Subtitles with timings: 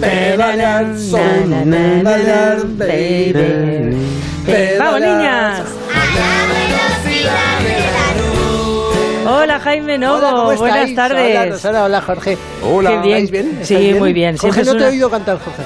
[0.00, 0.86] Pedalar,
[1.60, 3.34] pedalar, baby.
[4.78, 5.62] ¡Vamos, niñas!
[9.26, 10.18] Hola, Jaime Novo.
[10.18, 10.60] Hola, ¿cómo Buenas?
[10.60, 11.50] Hola, tardes.
[11.50, 12.38] Rosana, hola, Jorge.
[12.62, 12.90] Hola.
[12.90, 13.24] Qué bien.
[13.24, 13.58] ¿Estáis bien?
[13.64, 14.36] Sí, muy bien.
[14.36, 15.62] Jorge, Siempre no te he oído cantar, Jorge.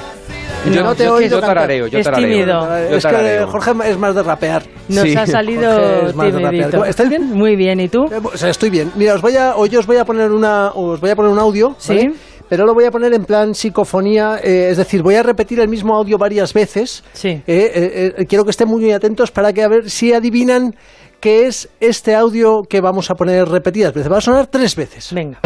[0.73, 2.29] Yo, no te he yo- oído yo tarareo, yo Es tarareo.
[2.29, 2.61] tímido.
[2.91, 3.46] Yo Es que tarareo.
[3.48, 4.62] Jorge es más de rapear.
[4.89, 5.16] Nos Sí.
[5.16, 6.66] ha salido es más de timidito.
[6.71, 6.89] rapear.
[6.89, 7.30] ¿Estáis bien?
[7.33, 7.80] Muy bien.
[7.80, 8.05] ¿Y tú?
[8.05, 8.93] Eh, O sea, estoy bien.
[8.97, 11.39] Mira, os voy a, hoy os voy a poner una, os voy a poner un
[11.39, 11.95] audio, Sí.
[11.97, 12.12] ¿vale?
[12.48, 15.69] Pero lo voy a poner en plan psicofonía, eh, es decir, voy a repetir el
[15.69, 17.05] mismo audio varias veces.
[17.12, 17.29] Sí.
[17.29, 20.74] Eh, eh, eh, quiero que estén muy atentos para que a ver si adivinan
[21.21, 24.10] qué es este audio que vamos a poner repetidas veces.
[24.10, 25.12] Va a sonar tres veces.
[25.12, 25.38] Venga.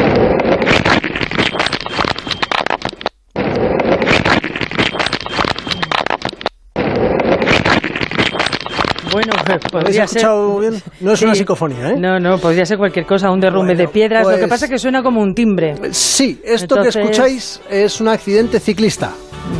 [9.14, 10.04] Bueno, pues ¿Lo ¿Habéis podría ser...
[10.18, 10.82] escuchado bien?
[11.00, 11.96] No es una psicofonía, ¿eh?
[11.96, 14.24] No, no, podría ser cualquier cosa, un derrumbe Bueno, de piedras.
[14.24, 15.76] Lo que pues- pasa es que suena como un timbre.
[15.92, 19.12] Sí, esto Entonces- que escucháis es un accidente ciclista.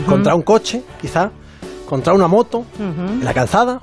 [0.09, 1.31] Contra un coche, quizá.
[1.87, 2.65] Contra una moto.
[2.81, 3.81] En la calzada.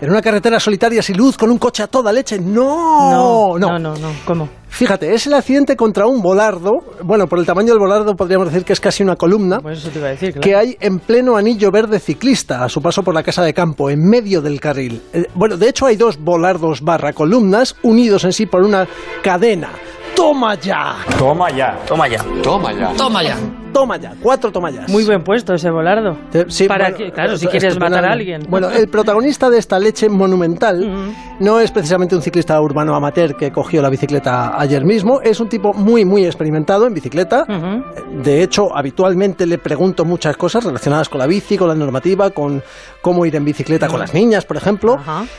[0.00, 2.38] En una carretera solitaria sin luz, con un coche a toda leche.
[2.38, 3.56] ¡No!
[3.58, 4.08] no, no, no.
[4.24, 4.48] ¿Cómo?
[4.68, 6.78] Fíjate, es el accidente contra un volardo.
[7.04, 9.60] Bueno, por el tamaño del volardo podríamos decir que es casi una columna.
[9.60, 10.40] Pues eso te iba a decir, claro.
[10.40, 13.90] que hay en pleno anillo verde ciclista a su paso por la casa de campo,
[13.90, 15.02] en medio del carril.
[15.12, 18.88] Eh, bueno, de hecho hay dos volardos barra columnas unidos en sí por una
[19.22, 19.70] cadena.
[20.16, 20.96] ¡Toma ya!
[21.18, 21.78] Toma ya.
[21.86, 22.18] Toma ya.
[22.42, 22.92] Toma ya.
[22.96, 23.61] Toma ya.
[23.72, 24.12] ¡Toma ya!
[24.22, 24.88] Cuatro tomallas.
[24.88, 26.16] Muy buen puesto ese volardo.
[26.48, 28.42] Sí, Para bueno, que, claro, si esto- quieres matar a alguien.
[28.48, 33.50] Bueno, el protagonista de esta leche monumental no es precisamente un ciclista urbano amateur que
[33.50, 37.44] cogió la bicicleta ayer mismo, es un tipo muy, muy experimentado en bicicleta.
[37.48, 38.22] Ujú.
[38.22, 42.62] De hecho, habitualmente le pregunto muchas cosas relacionadas con la bici, con la normativa, con
[43.00, 44.98] cómo ir en bicicleta con las niñas, por ejemplo.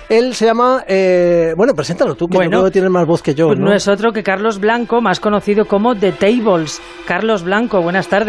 [0.10, 0.84] Él se llama...
[0.88, 3.48] eh, bueno, preséntalo tú, que Bueno, que tienes más voz que yo.
[3.48, 3.68] Pues ¿no?
[3.68, 6.82] no es otro que Carlos Blanco, más conocido como The Tables.
[7.06, 8.23] Carlos Blanco, buenas tardes.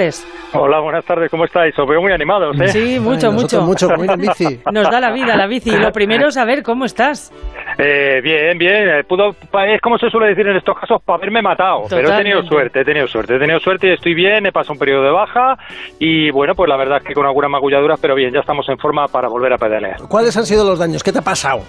[0.52, 1.76] Hola, buenas tardes, ¿cómo estáis?
[1.78, 2.68] Os veo muy animados, ¿eh?
[2.68, 3.62] Sí, mucho, Ay, mucho.
[3.62, 4.60] mucho, bici.
[4.72, 5.70] Nos da la vida la bici.
[5.70, 7.32] Lo primero es saber cómo estás.
[7.78, 8.88] Eh, bien, bien.
[8.88, 9.30] eh, Pudo,
[9.66, 11.82] es como se suele decir en estos casos, para haberme matado.
[11.90, 13.36] Pero he tenido suerte, he tenido suerte.
[13.36, 15.56] He tenido suerte y estoy bien, he pasado un periodo de baja
[15.98, 18.78] y bueno, pues la verdad es que con algunas magulladuras, pero bien, ya estamos en
[18.78, 19.96] forma para volver a pedalear.
[20.08, 21.02] ¿Cuáles han sido los daños?
[21.02, 21.62] ¿Qué te ha pasado?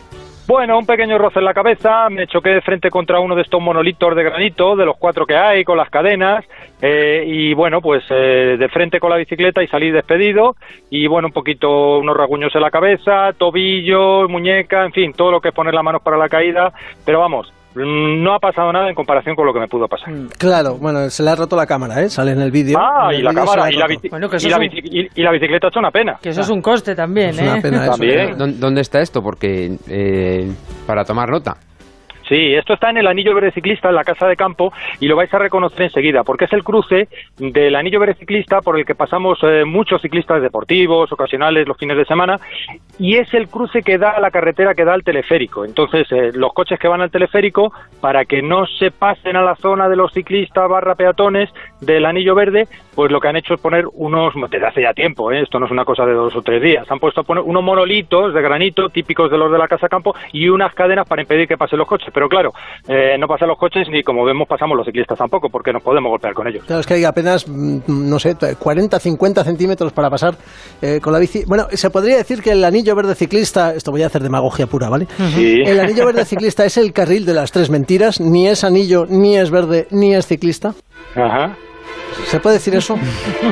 [0.47, 3.59] Bueno, un pequeño roce en la cabeza, me choqué de frente contra uno de estos
[3.59, 6.45] monolitos de granito, de los cuatro que hay, con las cadenas,
[6.83, 10.55] eh, y bueno, pues eh, de frente con la bicicleta y salí despedido,
[10.91, 15.41] y bueno, un poquito, unos rasguños en la cabeza, tobillo, muñeca, en fin, todo lo
[15.41, 16.71] que es poner las manos para la caída,
[17.03, 20.13] pero vamos, no ha pasado nada en comparación con lo que me pudo pasar.
[20.37, 22.09] Claro, bueno, se le ha roto la cámara, ¿eh?
[22.09, 22.77] Sale en el vídeo.
[22.79, 23.99] Ah, el y la cámara, y la, roto.
[24.01, 25.79] bici- Bueno, que eso y, la es un- bici- y- y la bicicleta ha hecho
[25.79, 26.17] una pena.
[26.21, 27.61] Que eso es un coste también, Es una ¿eh?
[27.61, 27.91] pena eso.
[27.91, 28.37] También.
[28.37, 29.21] ¿Dó- ¿Dónde está esto?
[29.21, 30.49] Porque eh,
[30.87, 31.57] para tomar nota.
[32.27, 35.15] Sí, esto está en el Anillo Verde Ciclista, en la Casa de Campo, y lo
[35.15, 38.95] vais a reconocer enseguida, porque es el cruce del Anillo Verde Ciclista por el que
[38.95, 42.39] pasamos eh, muchos ciclistas deportivos, ocasionales, los fines de semana,
[42.97, 45.65] y es el cruce que da a la carretera que da al teleférico.
[45.65, 47.71] Entonces, eh, los coches que van al teleférico,
[48.01, 51.49] para que no se pasen a la zona de los ciclistas barra peatones
[51.81, 55.31] del Anillo Verde, pues lo que han hecho es poner unos, desde hace ya tiempo,
[55.31, 55.41] ¿eh?
[55.41, 57.63] esto no es una cosa de dos o tres días, han puesto a poner unos
[57.63, 61.47] monolitos de granito típicos de los de la Casa Campo y unas cadenas para impedir
[61.47, 62.09] que pasen los coches.
[62.13, 62.51] Pero claro,
[62.87, 66.09] eh, no pasan los coches ni como vemos pasamos los ciclistas tampoco, porque nos podemos
[66.09, 66.63] golpear con ellos.
[66.65, 70.35] Claro, es que hay apenas, mm, no sé, 40, 50 centímetros para pasar
[70.81, 71.43] eh, con la bici.
[71.47, 74.89] Bueno, se podría decir que el anillo verde ciclista, esto voy a hacer demagogia pura,
[74.89, 75.07] ¿vale?
[75.35, 75.61] Sí.
[75.65, 79.37] El anillo verde ciclista es el carril de las tres mentiras, ni es anillo, ni
[79.37, 80.73] es verde, ni es ciclista.
[81.15, 81.55] Ajá.
[82.25, 82.97] ¿Se puede decir eso?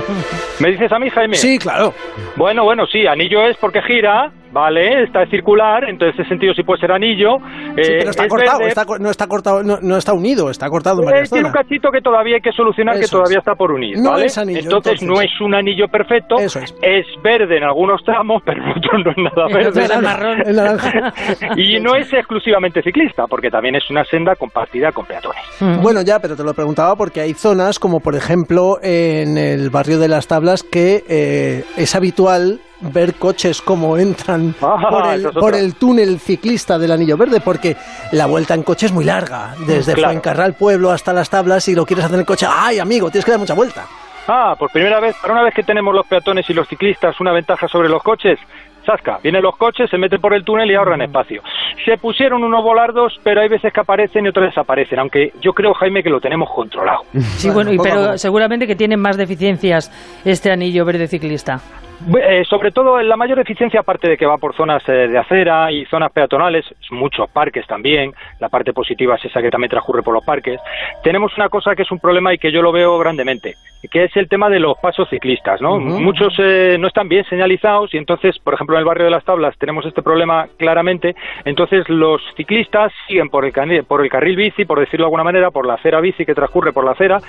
[0.59, 1.35] ¿Me dices a mí, Jaime?
[1.35, 1.93] Sí, claro.
[2.35, 5.03] Bueno, bueno, sí, anillo es porque gira, ¿vale?
[5.03, 7.37] Está circular, entonces en ese sentido sí puede ser anillo.
[7.75, 8.69] Sí, Eh, pero está es cortado, verde.
[8.69, 11.47] está co- no está cortado, no, no está unido, está cortado en Eh, varias tiene
[11.47, 13.41] un cachito que todavía hay que solucionar, que todavía es.
[13.41, 14.25] está por unir, No ¿vale?
[14.25, 15.07] es anillo, entonces, entonces.
[15.09, 16.73] no es un anillo perfecto, Eso es.
[17.23, 19.83] verde en algunos tramos, pero en otros no es nada verde.
[19.83, 20.37] es marrón.
[20.55, 21.13] Naranja.
[21.57, 25.41] y no es exclusivamente ciclista, porque también es una senda compartida con peatones.
[25.81, 29.99] Bueno, ya, pero te lo preguntaba porque hay zonas, como por ejemplo en el barrio
[29.99, 32.59] de las Tablas, que eh, es habitual
[32.91, 37.75] ver coches como entran Ah, por, el, por el túnel ciclista del Anillo Verde, porque
[38.11, 40.09] la vuelta en coche es muy larga, desde Claro.
[40.09, 43.31] Fuencarral Pueblo hasta las Tablas, y lo quieres hacer en coche, ¡ay, amigo, tienes que
[43.31, 43.85] dar mucha vuelta!
[44.27, 47.31] Ah, por primera vez, para una vez que tenemos los peatones y los ciclistas una
[47.33, 48.39] ventaja sobre los coches,
[48.85, 51.41] Sasca, vienen los coches, se meten por el túnel y ahorran espacio.
[51.85, 55.73] Se pusieron unos volardos, pero hay veces que aparecen y otras desaparecen, aunque yo creo,
[55.73, 56.99] Jaime, que lo tenemos controlado.
[57.37, 59.89] Sí, Bueno, y, pero seguramente que tiene más deficiencias
[60.25, 61.61] este anillo verde ciclista.
[62.21, 65.71] Eh, sobre todo, la mayor eficiencia, aparte de que va por zonas eh, de acera
[65.71, 70.13] y zonas peatonales, muchos parques también, la parte positiva es esa que también transcurre por
[70.13, 70.59] los parques,
[71.01, 73.55] tenemos una cosa que es un problema y que yo lo veo grandemente,
[73.89, 75.61] que es el tema de los pasos ciclistas.
[75.61, 75.79] ¿no?
[75.79, 79.25] Muchos eh, no están bien señalizados y entonces, por ejemplo, en el barrio de las
[79.25, 81.15] Tablas tenemos este problema claramente,
[81.45, 85.51] entonces los ciclistas siguen por el, por el carril bici, por decirlo de alguna manera,
[85.51, 87.19] por la acera bici que transcurre por la acera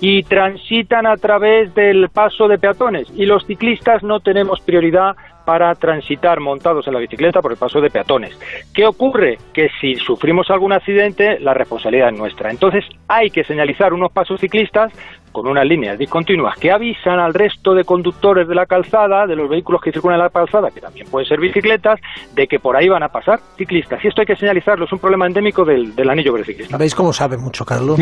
[0.00, 5.16] y transitan a través del paso de peatones y los ciclistas no tenemos prioridad
[5.48, 8.38] para transitar montados en la bicicleta por el paso de peatones.
[8.74, 9.38] ¿Qué ocurre?
[9.54, 12.50] Que si sufrimos algún accidente, la responsabilidad es nuestra.
[12.50, 14.92] Entonces hay que señalizar unos pasos ciclistas
[15.32, 19.48] con unas líneas discontinuas que avisan al resto de conductores de la calzada, de los
[19.48, 22.00] vehículos que circulan en la calzada, que también pueden ser bicicletas,
[22.34, 24.04] de que por ahí van a pasar ciclistas.
[24.04, 26.76] Y esto hay que señalizarlo, es un problema endémico del, anillo verde ciclista.
[26.76, 27.98] ¿Veis cómo sabe mucho, Carlos?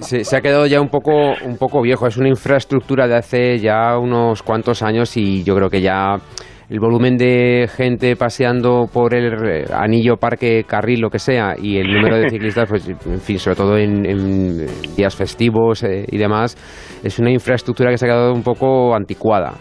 [0.00, 1.12] se, se, ha quedado ya un poco,
[1.44, 5.65] un poco viejo, es una infraestructura de hace ya unos cuantos años y yo creo
[5.68, 6.16] que ya
[6.68, 11.78] el volumen de gente paseando por el eh, anillo, parque, carril, lo que sea, y
[11.78, 14.66] el número de ciclistas, pues, en fin, sobre todo en,
[14.96, 16.56] días festivos eh, y demás,
[17.04, 19.52] es una infraestructura que se ha quedado un poco anticuada.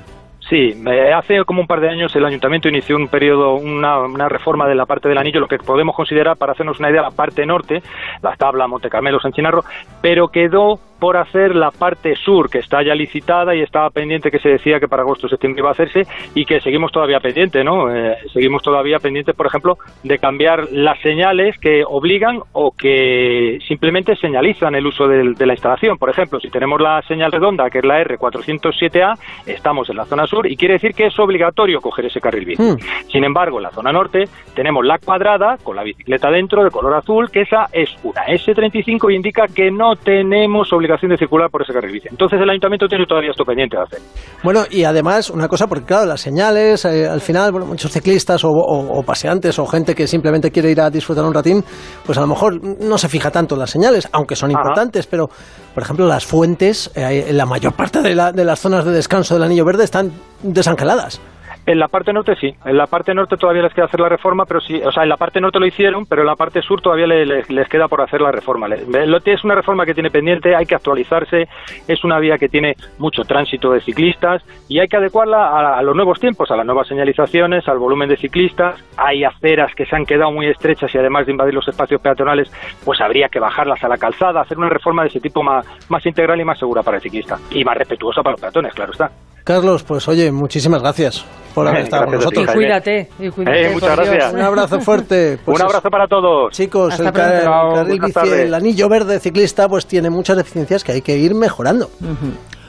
[0.49, 0.75] Sí,
[1.15, 4.85] hace como un par de años el ayuntamiento inició un periodo, una, reforma de la
[4.85, 7.81] parte del anillo, lo que podemos considerar, para hacernos una idea, la parte norte,
[8.21, 9.63] las tablas, Monte Carmelo, San Chinarro,
[10.01, 14.39] pero quedó por hacer la parte sur, que está ya licitada y estaba pendiente, que
[14.39, 16.03] se decía que para agosto septiembre iba a hacerse
[16.33, 17.93] y que seguimos todavía pendiente, ¿no?
[17.93, 24.15] Eh, seguimos todavía pendientes, por ejemplo, de cambiar las señales que obligan o que simplemente
[24.15, 25.97] señalizan el uso de, la instalación.
[25.97, 29.17] Por ejemplo, si tenemos la señal redonda, que es la R407A,
[29.47, 32.63] estamos en la zona sur y quiere decir que es obligatorio coger ese carril bici.
[32.63, 32.77] Hmm.
[33.11, 36.95] Sin embargo, en la zona norte tenemos la cuadrada con la bicicleta dentro de color
[36.95, 41.61] azul, que esa es una S35 y indica que no tenemos obligación de circular por
[41.61, 42.07] ese carril bici.
[42.09, 43.99] Entonces el ayuntamiento tiene todavía esto pendiente de hacer.
[44.43, 48.43] Bueno, y además una cosa, porque claro, las señales, eh, al final, bueno, muchos ciclistas
[48.43, 51.63] o, paseantes o gente que simplemente quiere ir a disfrutar un ratín,
[52.05, 55.27] pues a lo mejor no se fija tanto en las señales, aunque son importantes, pero
[55.73, 59.35] por ejemplo las fuentes, eh, en la mayor parte de, de las zonas de descanso
[59.35, 60.11] del Anillo Verde están
[60.43, 61.21] desangeladas.
[61.67, 64.45] En la parte norte sí, en la parte norte todavía les queda hacer la reforma,
[64.45, 66.79] pero sí, o sea, en la parte norte lo hicieron, pero en la parte sur
[66.79, 68.67] todavía les, queda por hacer la reforma.
[68.67, 71.47] Es una reforma que tiene pendiente, hay que actualizarse,
[71.87, 75.95] es una vía que tiene mucho tránsito de ciclistas y hay que adecuarla a, los
[75.95, 78.75] nuevos tiempos, a las nuevas señalizaciones, al volumen de ciclistas.
[78.97, 82.51] Hay aceras que se han quedado muy estrechas y además de invadir los espacios peatonales,
[82.83, 86.05] pues habría que bajarlas a la calzada, hacer una reforma de ese tipo más, más
[86.05, 89.09] integral y más segura para el ciclista y más respetuosa para los peatones, claro está.
[89.45, 92.47] Carlos, pues oye, muchísimas gracias por haber estado con nosotros.
[92.49, 94.33] Y cuídate, y cuídate eh, muchas gracias.
[94.33, 95.37] Un abrazo fuerte.
[95.45, 96.51] Pues un abrazo para todos.
[96.51, 101.15] Chicos, el, carril bici, el anillo verde ciclista, pues tiene muchas deficiencias que hay que
[101.17, 101.91] ir mejorando.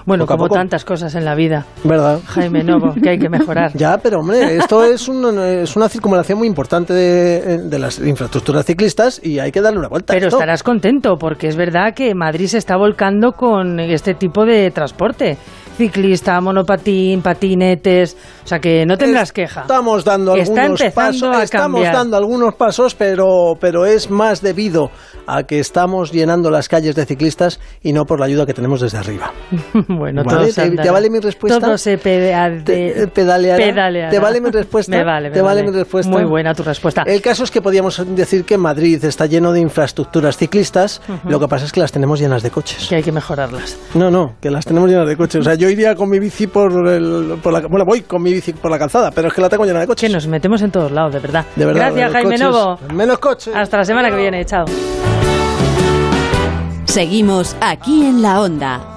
[0.04, 1.64] Bueno, como tantas cosas en la vida.
[1.82, 2.20] ¿Verdad?
[2.26, 3.72] Jaime Novo, que hay que mejorar.
[3.74, 9.20] ya, pero hombre, esto es, es una circunvalación muy importante de, de, las infraestructuras ciclistas
[9.24, 10.12] y hay que darle una vuelta.
[10.12, 14.70] Pero estarás contento, porque es verdad que Madrid se está volcando con este tipo de
[14.70, 15.38] transporte
[15.76, 19.62] ciclista, monopatín, patinetes, o sea que no tendrás queja.
[19.62, 24.90] Estamos dando algunos pasos, estamos dando algunos pasos, pero pero es más debido
[25.26, 28.80] a que estamos llenando las calles de ciclistas y no por la ayuda que tenemos
[28.80, 29.32] desde arriba.
[29.88, 30.52] bueno, ¿Vale?
[30.52, 31.60] ¿Te, vale mi respuesta?
[31.60, 34.10] Todo se te, pedaleará.
[34.10, 34.96] ¿Te vale mi respuesta?
[34.96, 35.62] me vale, ¿Te vale.
[35.62, 36.10] mi respuesta?
[36.10, 37.02] Muy buena tu respuesta.
[37.06, 41.48] El caso es que podríamos decir que Madrid está lleno de infraestructuras ciclistas, lo que
[41.48, 42.86] pasa es que las tenemos llenas de coches.
[42.88, 43.78] Que hay que mejorarlas.
[43.94, 45.40] No, no, que las tenemos llenas de coches.
[45.40, 47.60] O sea, yo iría con mi bici por, el, por la...
[47.60, 49.86] Bueno, voy con mi bici por la calzada, pero es que la tengo llena de
[49.86, 50.08] coches.
[50.08, 51.44] Que nos metemos en todos lados, de verdad.
[51.56, 51.92] De verdad.
[51.92, 52.78] Gracias, Jaime Novo.
[52.94, 53.54] Menos coches.
[53.54, 54.44] Hasta la semana que viene.
[54.44, 54.64] Chao.
[56.84, 58.80] Seguimos aquí en la onda.